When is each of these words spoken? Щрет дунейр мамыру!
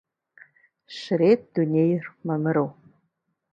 Щрет 0.99 1.41
дунейр 1.53 2.03
мамыру! 2.27 2.67